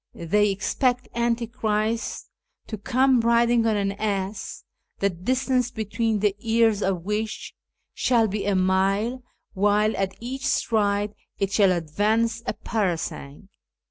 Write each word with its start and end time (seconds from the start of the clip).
They 0.15 0.49
expect 0.49 1.09
Antichrist 1.13 2.31
to 2.65 2.75
come 2.79 3.19
riding 3.21 3.67
on 3.67 3.77
an 3.77 3.91
ass, 3.91 4.63
the 4.97 5.11
distance 5.11 5.69
between 5.69 6.21
the 6.21 6.35
ears 6.39 6.81
of 6.81 7.03
which 7.03 7.53
shall 7.93 8.27
be 8.27 8.47
a 8.47 8.55
mile, 8.55 9.21
while 9.53 9.95
at 9.95 10.15
each 10.19 10.47
stride 10.47 11.13
it 11.37 11.51
shall 11.51 11.71
advance 11.71 12.41
a 12.47 12.53
parasang. 12.53 13.49